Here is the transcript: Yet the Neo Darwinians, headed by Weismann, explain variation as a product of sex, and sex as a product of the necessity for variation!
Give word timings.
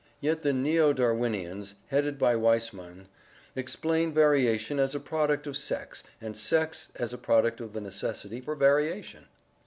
Yet 0.19 0.41
the 0.41 0.51
Neo 0.51 0.93
Darwinians, 0.93 1.75
headed 1.89 2.17
by 2.17 2.35
Weismann, 2.35 3.05
explain 3.55 4.11
variation 4.11 4.79
as 4.79 4.95
a 4.95 4.99
product 4.99 5.45
of 5.45 5.55
sex, 5.55 6.01
and 6.19 6.35
sex 6.35 6.91
as 6.95 7.13
a 7.13 7.19
product 7.19 7.61
of 7.61 7.73
the 7.73 7.81
necessity 7.81 8.41
for 8.41 8.55
variation! 8.55 9.27